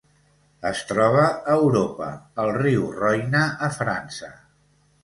Es 0.69 0.79
troba 0.91 1.25
a 1.27 1.57
Europa: 1.65 2.09
el 2.45 2.51
riu 2.59 2.89
Roine 2.99 3.45
a 3.71 3.73
França. 3.79 4.35